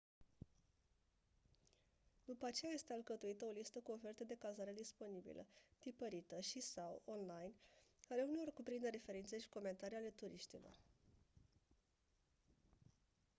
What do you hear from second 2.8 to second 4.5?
alcătuită o listă cu oferte de